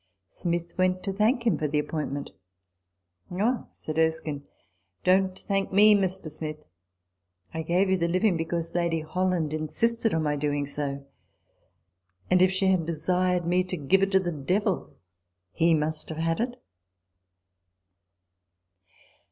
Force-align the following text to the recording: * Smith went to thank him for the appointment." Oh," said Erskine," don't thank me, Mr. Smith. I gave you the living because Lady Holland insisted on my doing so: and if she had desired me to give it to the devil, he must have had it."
* 0.21 0.29
Smith 0.41 0.75
went 0.79 1.03
to 1.03 1.13
thank 1.13 1.45
him 1.45 1.59
for 1.59 1.67
the 1.67 1.77
appointment." 1.77 2.31
Oh," 3.39 3.65
said 3.69 3.99
Erskine," 3.99 4.47
don't 5.03 5.37
thank 5.37 5.71
me, 5.71 5.93
Mr. 5.93 6.31
Smith. 6.31 6.65
I 7.53 7.61
gave 7.61 7.87
you 7.87 7.97
the 7.97 8.07
living 8.07 8.35
because 8.35 8.73
Lady 8.73 9.01
Holland 9.01 9.53
insisted 9.53 10.11
on 10.15 10.23
my 10.23 10.35
doing 10.37 10.65
so: 10.65 11.05
and 12.31 12.41
if 12.41 12.51
she 12.51 12.65
had 12.71 12.83
desired 12.83 13.45
me 13.45 13.63
to 13.65 13.77
give 13.77 14.01
it 14.01 14.11
to 14.13 14.19
the 14.19 14.31
devil, 14.31 14.95
he 15.51 15.75
must 15.75 16.09
have 16.09 16.17
had 16.17 16.39
it." 16.39 16.55